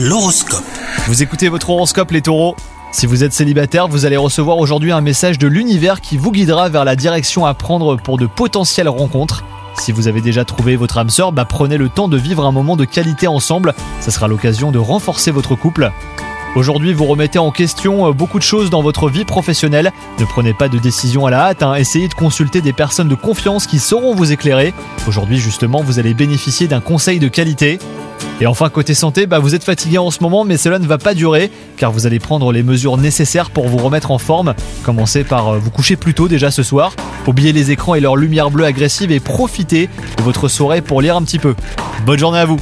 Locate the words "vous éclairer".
24.14-24.72